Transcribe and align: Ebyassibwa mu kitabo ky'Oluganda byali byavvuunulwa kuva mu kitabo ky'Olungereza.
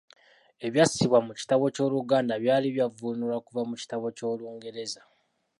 Ebyassibwa 0.67 1.19
mu 1.27 1.33
kitabo 1.39 1.63
ky'Oluganda 1.75 2.33
byali 2.43 2.67
byavvuunulwa 2.75 3.37
kuva 3.45 3.61
mu 3.69 3.75
kitabo 3.81 4.05
ky'Olungereza. 4.17 5.01